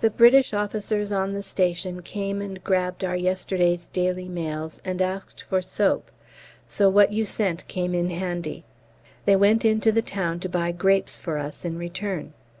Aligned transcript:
The 0.00 0.10
British 0.10 0.52
officers 0.52 1.12
on 1.12 1.32
the 1.32 1.40
station 1.40 2.02
came 2.02 2.42
and 2.42 2.64
grabbed 2.64 3.04
our 3.04 3.14
yesterday's 3.14 3.86
'Daily 3.86 4.26
Mails,' 4.28 4.80
and 4.84 5.00
asked 5.00 5.42
for 5.44 5.62
soap, 5.62 6.10
so 6.66 6.88
what 6.90 7.12
you 7.12 7.24
sent 7.24 7.68
came 7.68 7.94
in 7.94 8.10
handy. 8.10 8.64
They 9.26 9.36
went 9.36 9.64
in 9.64 9.80
to 9.82 9.92
the 9.92 10.02
town 10.02 10.40
to 10.40 10.48
buy 10.48 10.72
grapes 10.72 11.16
for 11.18 11.38
us 11.38 11.64
in 11.64 11.78
return. 11.78 12.32